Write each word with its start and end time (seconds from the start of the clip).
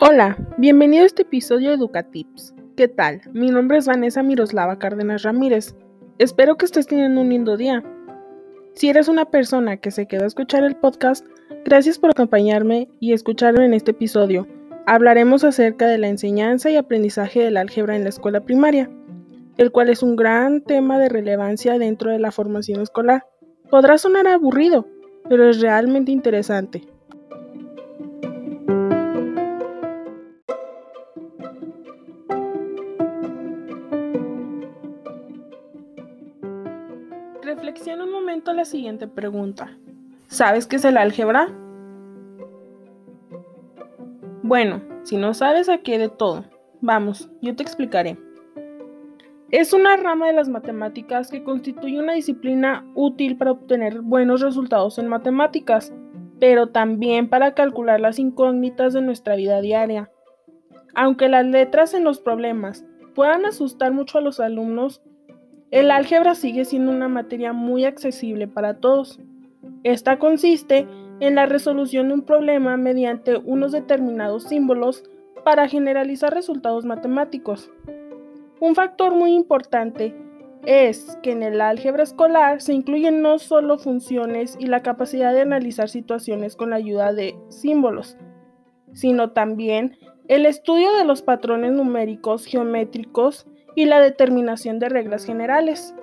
Hola, 0.00 0.38
bienvenido 0.56 1.02
a 1.02 1.06
este 1.06 1.22
episodio 1.22 1.68
de 1.68 1.74
Educatips. 1.74 2.54
¿Qué 2.76 2.88
tal? 2.88 3.20
Mi 3.32 3.50
nombre 3.50 3.76
es 3.76 3.86
Vanessa 3.86 4.22
Miroslava 4.22 4.78
Cárdenas 4.78 5.24
Ramírez. 5.24 5.74
Espero 6.18 6.56
que 6.56 6.64
estés 6.64 6.86
teniendo 6.86 7.20
un 7.20 7.28
lindo 7.28 7.56
día. 7.58 7.82
Si 8.74 8.88
eres 8.88 9.08
una 9.08 9.26
persona 9.26 9.76
que 9.76 9.90
se 9.90 10.06
quedó 10.06 10.24
a 10.24 10.28
escuchar 10.28 10.64
el 10.64 10.76
podcast, 10.76 11.26
gracias 11.64 11.98
por 11.98 12.10
acompañarme 12.10 12.88
y 13.00 13.12
escucharme 13.12 13.66
en 13.66 13.74
este 13.74 13.90
episodio. 13.90 14.46
Hablaremos 14.86 15.44
acerca 15.44 15.86
de 15.86 15.98
la 15.98 16.08
enseñanza 16.08 16.70
y 16.70 16.76
aprendizaje 16.76 17.40
del 17.40 17.58
álgebra 17.58 17.94
en 17.94 18.04
la 18.04 18.08
escuela 18.08 18.40
primaria, 18.40 18.88
el 19.58 19.70
cual 19.70 19.90
es 19.90 20.02
un 20.02 20.16
gran 20.16 20.62
tema 20.62 20.98
de 20.98 21.10
relevancia 21.10 21.78
dentro 21.78 22.10
de 22.10 22.20
la 22.20 22.32
formación 22.32 22.80
escolar. 22.80 23.26
Podrá 23.70 23.98
sonar 23.98 24.26
aburrido, 24.26 24.86
pero 25.28 25.48
es 25.48 25.60
realmente 25.60 26.10
interesante. 26.10 26.82
Reflexiona 37.42 38.04
un 38.04 38.12
momento 38.12 38.54
la 38.54 38.64
siguiente 38.64 39.06
pregunta. 39.06 39.76
¿Sabes 40.28 40.66
qué 40.66 40.76
es 40.76 40.84
el 40.86 40.96
álgebra? 40.96 41.48
Bueno, 44.42 44.82
si 45.02 45.18
no 45.18 45.34
sabes 45.34 45.68
a 45.68 45.78
qué 45.78 45.98
de 45.98 46.08
todo, 46.08 46.46
vamos, 46.80 47.28
yo 47.42 47.54
te 47.54 47.62
explicaré. 47.62 48.16
Es 49.50 49.72
una 49.72 49.96
rama 49.96 50.26
de 50.26 50.34
las 50.34 50.50
matemáticas 50.50 51.30
que 51.30 51.42
constituye 51.42 51.98
una 51.98 52.12
disciplina 52.12 52.84
útil 52.94 53.38
para 53.38 53.52
obtener 53.52 54.02
buenos 54.02 54.42
resultados 54.42 54.98
en 54.98 55.08
matemáticas, 55.08 55.90
pero 56.38 56.66
también 56.66 57.30
para 57.30 57.54
calcular 57.54 57.98
las 57.98 58.18
incógnitas 58.18 58.92
de 58.92 59.00
nuestra 59.00 59.36
vida 59.36 59.62
diaria. 59.62 60.10
Aunque 60.94 61.30
las 61.30 61.46
letras 61.46 61.94
en 61.94 62.04
los 62.04 62.20
problemas 62.20 62.84
puedan 63.14 63.46
asustar 63.46 63.90
mucho 63.92 64.18
a 64.18 64.20
los 64.20 64.38
alumnos, 64.38 65.00
el 65.70 65.90
álgebra 65.90 66.34
sigue 66.34 66.66
siendo 66.66 66.92
una 66.92 67.08
materia 67.08 67.54
muy 67.54 67.86
accesible 67.86 68.48
para 68.48 68.74
todos. 68.74 69.18
Esta 69.82 70.18
consiste 70.18 70.86
en 71.20 71.36
la 71.36 71.46
resolución 71.46 72.08
de 72.08 72.14
un 72.14 72.22
problema 72.22 72.76
mediante 72.76 73.38
unos 73.38 73.72
determinados 73.72 74.44
símbolos 74.44 75.04
para 75.42 75.68
generalizar 75.68 76.34
resultados 76.34 76.84
matemáticos. 76.84 77.70
Un 78.60 78.74
factor 78.74 79.14
muy 79.14 79.34
importante 79.34 80.14
es 80.66 81.16
que 81.22 81.30
en 81.30 81.42
el 81.42 81.60
álgebra 81.60 82.02
escolar 82.02 82.60
se 82.60 82.74
incluyen 82.74 83.22
no 83.22 83.38
solo 83.38 83.78
funciones 83.78 84.56
y 84.58 84.66
la 84.66 84.82
capacidad 84.82 85.32
de 85.32 85.42
analizar 85.42 85.88
situaciones 85.88 86.56
con 86.56 86.70
la 86.70 86.76
ayuda 86.76 87.12
de 87.12 87.36
símbolos, 87.48 88.16
sino 88.92 89.30
también 89.30 89.96
el 90.26 90.44
estudio 90.44 90.92
de 90.94 91.04
los 91.04 91.22
patrones 91.22 91.72
numéricos, 91.72 92.46
geométricos 92.46 93.46
y 93.76 93.84
la 93.84 94.00
determinación 94.00 94.78
de 94.78 94.88
reglas 94.88 95.24
generales. 95.24 95.94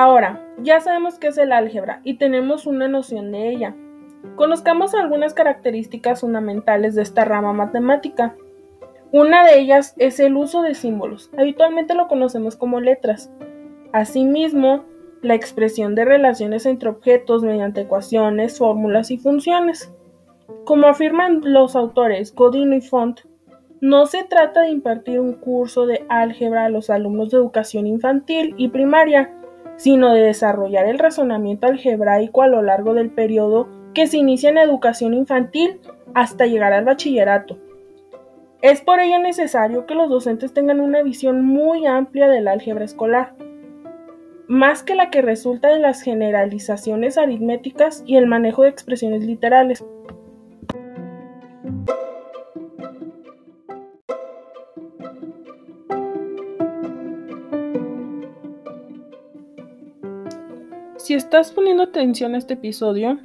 Ahora, 0.00 0.40
ya 0.58 0.78
sabemos 0.78 1.18
qué 1.18 1.26
es 1.26 1.38
el 1.38 1.50
álgebra 1.50 2.02
y 2.04 2.18
tenemos 2.18 2.68
una 2.68 2.86
noción 2.86 3.32
de 3.32 3.48
ella. 3.48 3.74
Conozcamos 4.36 4.94
algunas 4.94 5.34
características 5.34 6.20
fundamentales 6.20 6.94
de 6.94 7.02
esta 7.02 7.24
rama 7.24 7.52
matemática. 7.52 8.36
Una 9.10 9.44
de 9.44 9.58
ellas 9.58 9.96
es 9.98 10.20
el 10.20 10.36
uso 10.36 10.62
de 10.62 10.76
símbolos. 10.76 11.32
Habitualmente 11.36 11.96
lo 11.96 12.06
conocemos 12.06 12.54
como 12.54 12.78
letras. 12.78 13.32
Asimismo, 13.92 14.84
la 15.20 15.34
expresión 15.34 15.96
de 15.96 16.04
relaciones 16.04 16.64
entre 16.64 16.90
objetos 16.90 17.42
mediante 17.42 17.80
ecuaciones, 17.80 18.56
fórmulas 18.56 19.10
y 19.10 19.18
funciones. 19.18 19.92
Como 20.64 20.86
afirman 20.86 21.40
los 21.42 21.74
autores 21.74 22.32
Godino 22.36 22.76
y 22.76 22.82
Font, 22.82 23.22
no 23.80 24.06
se 24.06 24.22
trata 24.22 24.62
de 24.62 24.70
impartir 24.70 25.18
un 25.18 25.32
curso 25.32 25.86
de 25.86 26.04
álgebra 26.08 26.66
a 26.66 26.68
los 26.68 26.88
alumnos 26.88 27.30
de 27.30 27.38
educación 27.38 27.88
infantil 27.88 28.54
y 28.58 28.68
primaria, 28.68 29.34
sino 29.78 30.12
de 30.12 30.20
desarrollar 30.20 30.84
el 30.86 30.98
razonamiento 30.98 31.66
algebraico 31.66 32.42
a 32.42 32.48
lo 32.48 32.60
largo 32.60 32.92
del 32.92 33.10
periodo 33.10 33.66
que 33.94 34.06
se 34.06 34.18
inicia 34.18 34.50
en 34.50 34.58
educación 34.58 35.14
infantil 35.14 35.80
hasta 36.14 36.44
llegar 36.44 36.74
al 36.74 36.84
bachillerato. 36.84 37.56
Es 38.60 38.82
por 38.82 39.00
ello 39.00 39.18
necesario 39.18 39.86
que 39.86 39.94
los 39.94 40.10
docentes 40.10 40.52
tengan 40.52 40.80
una 40.80 41.02
visión 41.02 41.42
muy 41.42 41.86
amplia 41.86 42.28
del 42.28 42.48
álgebra 42.48 42.84
escolar 42.84 43.34
más 44.48 44.82
que 44.82 44.94
la 44.94 45.10
que 45.10 45.20
resulta 45.20 45.68
de 45.68 45.78
las 45.78 46.00
generalizaciones 46.00 47.18
aritméticas 47.18 48.02
y 48.06 48.16
el 48.16 48.26
manejo 48.26 48.62
de 48.62 48.70
expresiones 48.70 49.22
literales. 49.22 49.84
Si 61.08 61.14
estás 61.14 61.52
poniendo 61.52 61.84
atención 61.84 62.34
a 62.34 62.36
este 62.36 62.52
episodio, 62.52 63.18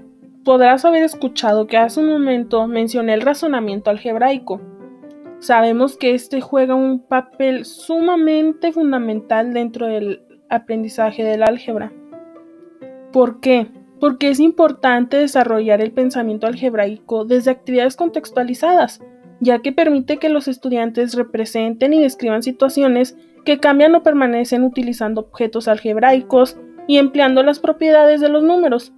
podrás 0.45 0.85
haber 0.85 1.03
escuchado 1.03 1.67
que 1.67 1.75
hace 1.75 1.99
un 1.99 2.07
momento 2.07 2.65
mencioné 2.65 3.13
el 3.13 3.19
razonamiento 3.19 3.89
algebraico. 3.89 4.61
Sabemos 5.39 5.97
que 5.97 6.13
este 6.13 6.39
juega 6.39 6.75
un 6.75 7.05
papel 7.05 7.65
sumamente 7.65 8.71
fundamental 8.71 9.53
dentro 9.53 9.87
del 9.87 10.21
aprendizaje 10.49 11.25
del 11.25 11.43
álgebra. 11.43 11.91
¿Por 13.11 13.41
qué? 13.41 13.67
Porque 13.99 14.29
es 14.29 14.39
importante 14.39 15.17
desarrollar 15.17 15.81
el 15.81 15.91
pensamiento 15.91 16.47
algebraico 16.47 17.25
desde 17.25 17.51
actividades 17.51 17.97
contextualizadas, 17.97 19.01
ya 19.41 19.59
que 19.59 19.73
permite 19.73 20.19
que 20.19 20.29
los 20.29 20.47
estudiantes 20.47 21.15
representen 21.15 21.91
y 21.91 22.01
describan 22.01 22.43
situaciones 22.43 23.17
que 23.43 23.59
cambian 23.59 23.93
o 23.93 24.03
permanecen 24.03 24.63
utilizando 24.63 25.19
objetos 25.19 25.67
algebraicos 25.67 26.57
y 26.87 26.97
empleando 26.97 27.43
las 27.43 27.59
propiedades 27.59 28.21
de 28.21 28.29
los 28.29 28.43
números. 28.43 28.93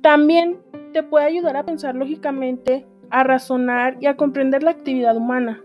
También 0.00 0.58
te 0.92 1.02
puede 1.02 1.24
ayudar 1.24 1.56
a 1.56 1.64
pensar 1.64 1.94
lógicamente, 1.94 2.86
a 3.10 3.24
razonar 3.24 3.96
y 4.00 4.06
a 4.06 4.16
comprender 4.16 4.62
la 4.62 4.70
actividad 4.72 5.16
humana. 5.16 5.62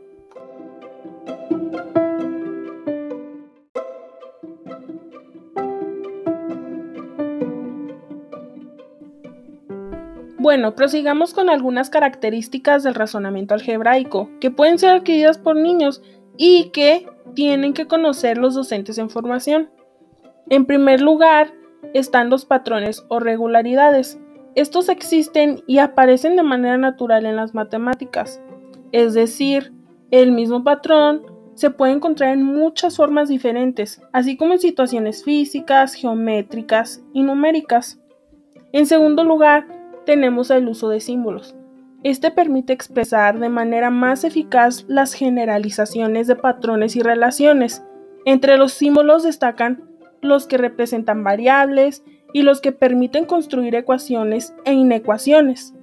Bueno, 10.40 10.76
prosigamos 10.76 11.34
con 11.34 11.50
algunas 11.50 11.90
características 11.90 12.82
del 12.82 12.96
razonamiento 12.96 13.54
algebraico 13.54 14.30
que 14.40 14.50
pueden 14.50 14.80
ser 14.80 14.92
adquiridas 14.92 15.38
por 15.38 15.58
niños 15.58 16.02
y 16.38 16.70
que 16.70 17.06
tienen 17.34 17.74
que 17.74 17.86
conocer 17.86 18.38
los 18.38 18.56
docentes 18.56 18.98
en 18.98 19.10
formación. 19.10 19.70
En 20.50 20.66
primer 20.66 21.02
lugar, 21.02 21.54
están 21.94 22.30
los 22.30 22.46
patrones 22.46 23.06
o 23.10 23.20
regularidades. 23.20 24.20
Estos 24.56 24.90
existen 24.90 25.62
y 25.68 25.80
aparecen 25.80 26.36
de 26.36 26.44
manera 26.44 26.78
natural 26.78 27.26
en 27.26 27.36
las 27.36 27.54
matemáticas. 27.54 28.42
Es 28.92 29.14
decir, 29.14 29.74
el 30.10 30.32
mismo 30.32 30.64
patrón 30.64 31.24
se 31.54 31.70
puede 31.70 31.94
encontrar 31.94 32.34
en 32.34 32.44
muchas 32.44 32.98
formas 32.98 33.30
diferentes, 33.30 34.02
así 34.14 34.38
como 34.38 34.54
en 34.54 34.60
situaciones 34.60 35.24
físicas, 35.24 35.96
geométricas 35.96 37.04
y 37.14 37.24
numéricas. 37.24 38.00
En 38.72 38.86
segundo 38.86 39.24
lugar, 39.24 39.68
tenemos 40.06 40.50
el 40.52 40.68
uso 40.68 40.90
de 40.90 41.02
símbolos. 41.02 41.56
Este 42.04 42.32
permite 42.32 42.74
expresar 42.74 43.40
de 43.40 43.50
manera 43.50 43.90
más 43.90 44.24
eficaz 44.24 44.86
las 44.88 45.14
generalizaciones 45.14 46.28
de 46.28 46.36
patrones 46.36 46.96
y 46.96 47.02
relaciones. 47.02 47.84
Entre 48.24 48.58
los 48.58 48.74
símbolos 48.74 49.24
destacan 49.24 49.87
los 50.22 50.48
que 50.48 50.58
representan 50.58 51.24
variables 51.24 52.04
y 52.34 52.42
los 52.42 52.62
que 52.62 52.72
permiten 52.72 53.26
construir 53.26 53.76
ecuaciones 53.76 54.54
e 54.66 54.74
inecuaciones. 54.74 55.74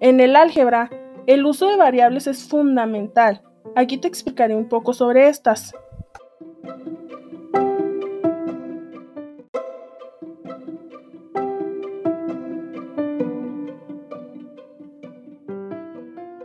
En 0.00 0.20
el 0.20 0.36
álgebra, 0.36 0.90
el 1.26 1.46
uso 1.46 1.68
de 1.68 1.76
variables 1.76 2.26
es 2.26 2.48
fundamental. 2.48 3.42
Aquí 3.76 3.98
te 3.98 4.08
explicaré 4.08 4.56
un 4.56 4.68
poco 4.68 4.92
sobre 4.92 5.28
estas. 5.28 5.72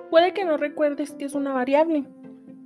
Puede 0.09 0.33
que 0.33 0.45
no 0.45 0.57
recuerdes 0.57 1.11
que 1.11 1.25
es 1.25 1.35
una 1.35 1.53
variable. 1.53 2.05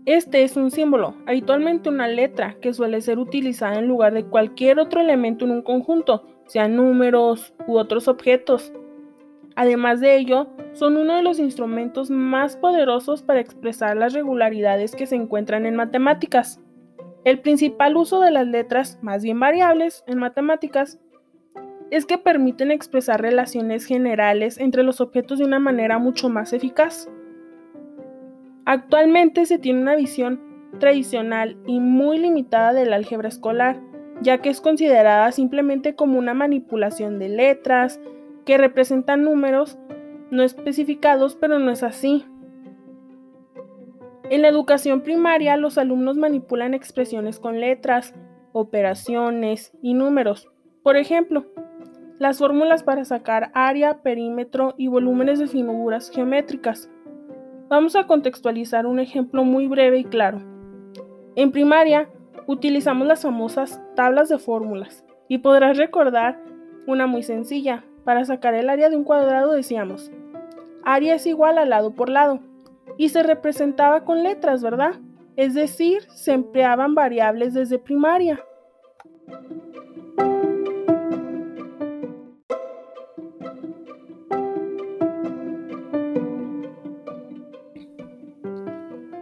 Este 0.05 0.43
es 0.43 0.57
un 0.57 0.71
símbolo, 0.71 1.15
habitualmente 1.27 1.89
una 1.89 2.07
letra, 2.07 2.55
que 2.59 2.73
suele 2.73 3.01
ser 3.01 3.19
utilizada 3.19 3.77
en 3.77 3.87
lugar 3.87 4.13
de 4.13 4.25
cualquier 4.25 4.79
otro 4.79 4.99
elemento 4.99 5.45
en 5.45 5.51
un 5.51 5.61
conjunto, 5.61 6.27
sean 6.47 6.75
números 6.75 7.53
u 7.67 7.77
otros 7.77 8.07
objetos. 8.07 8.73
Además 9.55 9.99
de 9.99 10.17
ello, 10.17 10.47
son 10.73 10.97
uno 10.97 11.15
de 11.15 11.21
los 11.21 11.37
instrumentos 11.37 12.09
más 12.09 12.57
poderosos 12.57 13.21
para 13.21 13.41
expresar 13.41 13.95
las 13.95 14.13
regularidades 14.13 14.95
que 14.95 15.05
se 15.05 15.15
encuentran 15.15 15.67
en 15.67 15.75
matemáticas. 15.75 16.59
El 17.23 17.39
principal 17.39 17.95
uso 17.95 18.19
de 18.21 18.31
las 18.31 18.47
letras, 18.47 18.97
más 19.03 19.21
bien 19.21 19.39
variables, 19.39 20.03
en 20.07 20.17
matemáticas, 20.17 20.99
es 21.91 22.07
que 22.07 22.17
permiten 22.17 22.71
expresar 22.71 23.21
relaciones 23.21 23.85
generales 23.85 24.57
entre 24.57 24.81
los 24.81 24.99
objetos 24.99 25.37
de 25.37 25.45
una 25.45 25.59
manera 25.59 25.99
mucho 25.99 26.27
más 26.29 26.53
eficaz. 26.53 27.07
Actualmente 28.65 29.45
se 29.45 29.57
tiene 29.57 29.81
una 29.81 29.95
visión 29.95 30.41
tradicional 30.79 31.57
y 31.65 31.79
muy 31.79 32.17
limitada 32.17 32.73
del 32.73 32.93
álgebra 32.93 33.27
escolar, 33.27 33.81
ya 34.21 34.39
que 34.39 34.49
es 34.49 34.61
considerada 34.61 35.31
simplemente 35.31 35.95
como 35.95 36.19
una 36.19 36.33
manipulación 36.33 37.19
de 37.19 37.29
letras 37.29 37.99
que 38.45 38.57
representan 38.57 39.23
números 39.23 39.77
no 40.31 40.43
especificados, 40.43 41.35
pero 41.35 41.59
no 41.59 41.71
es 41.71 41.83
así. 41.83 42.25
En 44.29 44.41
la 44.41 44.47
educación 44.47 45.01
primaria, 45.01 45.57
los 45.57 45.77
alumnos 45.77 46.15
manipulan 46.15 46.73
expresiones 46.73 47.37
con 47.39 47.59
letras, 47.59 48.15
operaciones 48.53 49.73
y 49.81 49.93
números. 49.93 50.49
Por 50.83 50.95
ejemplo, 50.95 51.45
las 52.17 52.37
fórmulas 52.37 52.83
para 52.83 53.03
sacar 53.03 53.51
área, 53.53 54.01
perímetro 54.03 54.73
y 54.77 54.87
volúmenes 54.87 55.39
de 55.39 55.47
figuras 55.47 56.09
geométricas. 56.09 56.89
Vamos 57.71 57.95
a 57.95 58.05
contextualizar 58.05 58.85
un 58.85 58.99
ejemplo 58.99 59.45
muy 59.45 59.65
breve 59.65 59.99
y 59.99 60.03
claro. 60.03 60.41
En 61.37 61.53
primaria, 61.53 62.09
utilizamos 62.45 63.07
las 63.07 63.21
famosas 63.21 63.81
tablas 63.95 64.27
de 64.27 64.39
fórmulas 64.39 65.05
y 65.29 65.37
podrás 65.37 65.77
recordar 65.77 66.37
una 66.85 67.07
muy 67.07 67.23
sencilla. 67.23 67.85
Para 68.03 68.25
sacar 68.25 68.55
el 68.55 68.69
área 68.69 68.89
de 68.89 68.97
un 68.97 69.05
cuadrado 69.05 69.53
decíamos, 69.53 70.11
área 70.83 71.15
es 71.15 71.25
igual 71.25 71.57
a 71.57 71.63
lado 71.63 71.95
por 71.95 72.09
lado, 72.09 72.41
y 72.97 73.07
se 73.07 73.23
representaba 73.23 74.03
con 74.03 74.21
letras, 74.21 74.61
¿verdad? 74.61 74.95
Es 75.37 75.53
decir, 75.53 76.01
se 76.13 76.33
empleaban 76.33 76.93
variables 76.93 77.53
desde 77.53 77.79
primaria. 77.79 78.43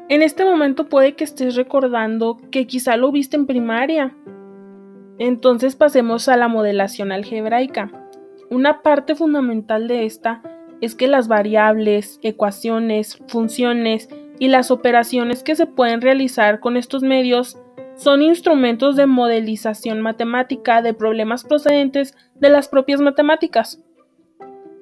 En 0.10 0.24
este 0.24 0.44
momento 0.44 0.90
puede 0.90 1.14
que 1.14 1.24
estés 1.24 1.56
recordando 1.56 2.38
que 2.50 2.66
quizá 2.66 2.98
lo 2.98 3.12
viste 3.12 3.38
en 3.38 3.46
primaria. 3.46 4.16
Entonces 5.20 5.76
pasemos 5.76 6.28
a 6.28 6.36
la 6.36 6.48
modelación 6.48 7.12
algebraica. 7.12 7.92
Una 8.50 8.82
parte 8.82 9.14
fundamental 9.14 9.88
de 9.88 10.08
esta 10.08 10.42
es 10.82 10.96
que 10.96 11.08
las 11.08 11.28
variables, 11.28 12.20
ecuaciones, 12.24 13.20
funciones 13.28 14.10
y 14.40 14.48
las 14.48 14.72
operaciones 14.72 15.44
que 15.44 15.56
se 15.56 15.68
pueden 15.68 16.02
realizar 16.02 16.60
con 16.60 16.76
estos 16.76 17.04
medios 17.04 17.60
son 17.96 18.24
instrumentos 18.24 18.96
de 18.96 19.06
modelización 19.06 20.02
matemática 20.02 20.82
de 20.82 20.96
problemas 20.96 21.44
procedentes 21.44 22.16
de 22.34 22.50
las 22.50 22.68
propias 22.68 23.00
matemáticas. 23.00 23.84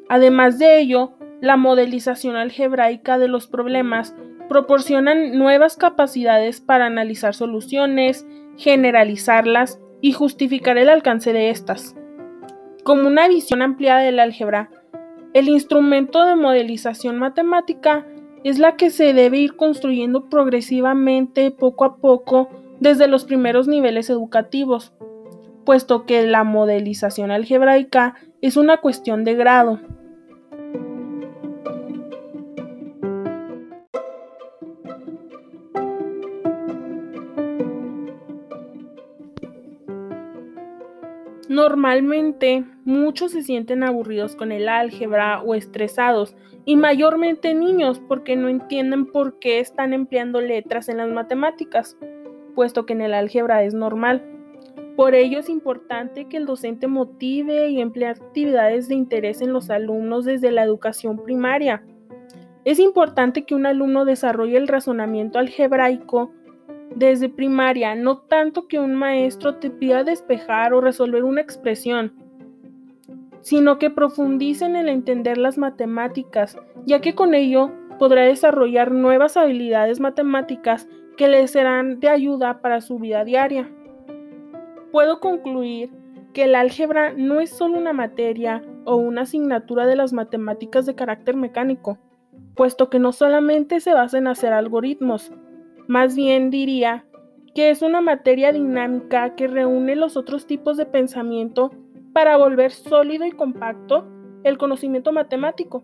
Además 0.08 0.58
de 0.58 0.80
ello, 0.80 1.18
la 1.42 1.58
modelización 1.58 2.38
algebraica 2.38 3.18
de 3.18 3.28
los 3.28 3.48
problemas 3.48 4.16
proporcionan 4.48 5.38
nuevas 5.38 5.78
capacidades 5.78 6.62
para 6.62 6.86
analizar 6.86 7.34
soluciones, 7.34 8.26
generalizarlas 8.58 9.80
y 10.02 10.14
justificar 10.14 10.78
el 10.78 10.90
alcance 10.90 11.34
de 11.34 11.50
estas. 11.50 11.96
Como 12.84 13.08
una 13.08 13.28
visión 13.28 13.62
ampliada 13.62 14.02
del 14.02 14.20
álgebra, 14.20 14.70
el 15.34 15.50
instrumento 15.50 16.26
de 16.26 16.36
modelización 16.36 17.18
matemática 17.18 18.06
es 18.44 18.60
la 18.60 18.76
que 18.76 18.90
se 18.90 19.14
debe 19.14 19.38
ir 19.38 19.56
construyendo 19.56 20.30
progresivamente, 20.30 21.52
poco 21.52 21.86
a 21.86 21.98
poco, 21.98 22.50
desde 22.80 23.08
los 23.08 23.26
primeros 23.26 23.68
niveles 23.68 24.10
educativos, 24.10 24.94
puesto 25.66 26.06
que 26.06 26.26
la 26.26 26.44
modelización 26.44 27.32
algebraica 27.32 28.16
es 28.42 28.56
una 28.56 28.78
cuestión 28.78 29.24
de 29.24 29.36
grado. 29.36 29.82
Normalmente 41.68 42.64
muchos 42.86 43.34
se 43.34 43.44
sienten 43.44 43.84
aburridos 43.84 44.38
con 44.38 44.54
el 44.54 44.69
álgebra 44.69 45.42
o 45.42 45.54
estresados, 45.54 46.34
y 46.64 46.78
mayormente 46.78 47.54
niños 47.54 48.02
porque 48.08 48.38
no 48.38 48.48
entienden 48.48 49.06
por 49.06 49.38
qué 49.40 49.60
están 49.60 49.92
empleando 49.92 50.40
letras 50.40 50.88
en 50.88 50.96
las 50.96 51.10
matemáticas, 51.10 51.98
puesto 52.56 52.86
que 52.86 52.94
en 52.94 53.02
el 53.02 53.14
álgebra 53.14 53.66
es 53.66 53.74
normal. 53.74 54.24
Por 54.96 55.14
ello 55.14 55.40
es 55.40 55.50
importante 55.50 56.30
que 56.30 56.38
el 56.38 56.46
docente 56.46 56.88
motive 56.88 57.68
y 57.68 57.81
emplee 57.81 58.08
actividades 58.08 58.88
de 58.88 58.96
interés 58.96 59.42
en 59.42 59.52
los 59.52 59.69
alumnos 59.69 60.24
desde 60.24 60.52
la 60.52 60.64
educación 60.64 61.22
primaria. 61.22 61.84
Es 62.64 62.80
importante 62.80 63.44
que 63.44 63.56
un 63.56 63.66
alumno 63.66 64.06
desarrolle 64.06 64.56
el 64.56 64.69
razonamiento 64.69 65.38
algebraico 65.38 66.31
desde 66.95 67.30
primaria, 67.30 67.95
no 67.95 68.18
tanto 68.19 68.68
que 68.68 68.80
un 68.80 68.95
maestro 68.95 69.56
te 69.56 69.69
pida 69.69 70.04
despejar 70.04 70.74
o 70.74 70.81
resolver 70.81 71.24
una 71.24 71.42
expresión, 71.42 72.13
sino 73.42 73.78
que 73.78 73.89
profundice 73.89 74.66
en 74.66 74.75
el 74.75 74.89
entender 74.89 75.38
las 75.38 75.57
matemáticas, 75.57 76.57
ya 76.86 77.01
que 77.01 77.16
con 77.16 77.34
ello 77.34 77.72
podrá 78.00 78.24
desarrollar 78.24 78.92
nuevas 78.92 79.38
habilidades 79.38 80.00
matemáticas 80.00 80.88
que 81.18 81.28
le 81.28 81.48
serán 81.48 82.00
de 82.00 82.10
ayuda 82.10 82.62
para 82.62 82.81
su 82.81 83.00
vida 83.00 83.24
diaria. 83.24 83.69
Puedo 84.92 85.19
concluir 85.19 85.92
que 86.33 86.44
el 86.44 86.56
álgebra 86.56 87.13
no 87.13 87.40
es 87.40 87.50
solo 87.50 87.78
una 87.78 87.94
materia 87.94 88.63
o 88.86 88.95
una 88.95 89.22
asignatura 89.22 89.88
de 89.88 89.95
las 89.95 90.13
matemáticas 90.13 90.86
de 90.86 90.95
carácter 90.95 91.36
mecánico, 91.36 91.98
puesto 92.56 92.90
que 92.90 93.00
no 93.00 93.12
solamente 93.12 93.80
se 93.80 93.94
basa 93.94 94.18
en 94.18 94.28
hacer 94.28 94.54
algoritmos, 94.54 95.31
más 95.88 96.16
bien 96.16 96.50
diría 96.50 97.06
que 97.56 97.69
es 97.69 97.81
una 97.81 98.01
materia 98.01 98.51
dinámica 98.51 99.36
que 99.36 99.48
reúne 99.48 99.95
los 99.95 100.16
otros 100.16 100.45
tipos 100.45 100.78
de 100.78 100.86
pensamiento 100.86 101.72
para 102.13 102.38
volver 102.38 102.72
sólido 102.72 103.25
y 103.25 103.31
compacto 103.31 104.06
el 104.44 104.57
conocimiento 104.57 105.12
matemático. 105.12 105.84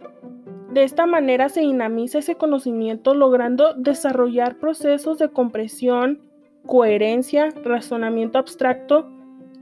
De 0.71 0.83
esta 0.83 1.05
manera 1.05 1.49
se 1.49 1.61
dinamiza 1.61 2.19
ese 2.19 2.35
conocimiento 2.35 3.13
logrando 3.13 3.73
desarrollar 3.75 4.57
procesos 4.57 5.19
de 5.19 5.29
compresión, 5.29 6.21
coherencia, 6.65 7.49
razonamiento 7.63 8.39
abstracto, 8.39 9.09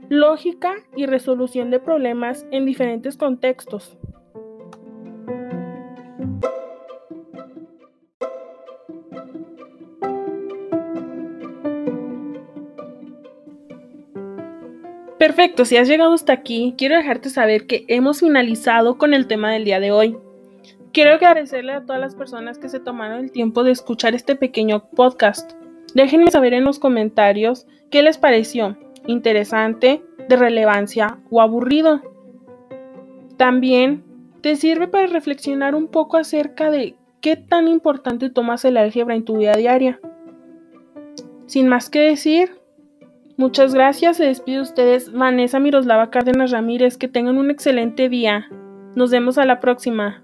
lógica 0.08 0.74
y 0.96 1.06
resolución 1.06 1.70
de 1.70 1.80
problemas 1.80 2.46
en 2.50 2.64
diferentes 2.64 3.16
contextos. 3.16 3.96
Perfecto, 15.22 15.64
si 15.64 15.76
has 15.76 15.86
llegado 15.86 16.14
hasta 16.14 16.32
aquí, 16.32 16.74
quiero 16.76 16.96
dejarte 16.96 17.30
saber 17.30 17.68
que 17.68 17.84
hemos 17.86 18.18
finalizado 18.18 18.98
con 18.98 19.14
el 19.14 19.28
tema 19.28 19.52
del 19.52 19.64
día 19.64 19.78
de 19.78 19.92
hoy. 19.92 20.18
Quiero 20.92 21.12
agradecerle 21.12 21.74
a 21.74 21.86
todas 21.86 22.00
las 22.00 22.16
personas 22.16 22.58
que 22.58 22.68
se 22.68 22.80
tomaron 22.80 23.20
el 23.20 23.30
tiempo 23.30 23.62
de 23.62 23.70
escuchar 23.70 24.16
este 24.16 24.34
pequeño 24.34 24.88
podcast. 24.96 25.52
Déjenme 25.94 26.28
saber 26.32 26.54
en 26.54 26.64
los 26.64 26.80
comentarios 26.80 27.68
qué 27.88 28.02
les 28.02 28.18
pareció, 28.18 28.76
interesante, 29.06 30.02
de 30.28 30.34
relevancia 30.34 31.20
o 31.30 31.40
aburrido. 31.40 32.02
También 33.36 34.02
te 34.40 34.56
sirve 34.56 34.88
para 34.88 35.06
reflexionar 35.06 35.76
un 35.76 35.86
poco 35.86 36.16
acerca 36.16 36.72
de 36.72 36.96
qué 37.20 37.36
tan 37.36 37.68
importante 37.68 38.28
tomas 38.28 38.64
el 38.64 38.76
álgebra 38.76 39.14
en 39.14 39.24
tu 39.24 39.36
vida 39.36 39.52
diaria. 39.52 40.00
Sin 41.46 41.68
más 41.68 41.90
que 41.90 42.00
decir, 42.00 42.61
Muchas 43.36 43.74
gracias, 43.74 44.18
se 44.18 44.24
despide 44.24 44.56
de 44.56 44.62
ustedes 44.62 45.10
Vanessa 45.10 45.58
Miroslava 45.58 46.10
Cárdenas 46.10 46.50
Ramírez, 46.50 46.98
que 46.98 47.08
tengan 47.08 47.38
un 47.38 47.50
excelente 47.50 48.08
día. 48.08 48.46
Nos 48.94 49.10
vemos 49.10 49.38
a 49.38 49.46
la 49.46 49.58
próxima. 49.58 50.22